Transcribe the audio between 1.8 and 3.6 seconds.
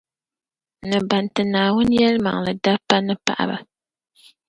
yɛlimaŋli dobba ni paɣaba